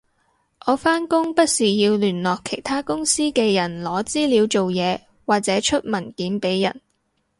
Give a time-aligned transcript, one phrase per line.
[0.65, 6.81] 我返工不時要聯絡其他公司嘅人攞資料做嘢或者出文件畀人